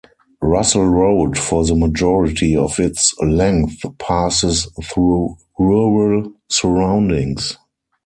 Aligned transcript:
Russell 0.41 0.87
Road 0.87 1.37
for 1.37 1.63
the 1.63 1.75
majority 1.75 2.55
of 2.57 2.79
its 2.79 3.13
length 3.19 3.85
passes 3.99 4.67
through 4.83 5.37
rural 5.59 6.33
surroundings. 6.49 7.55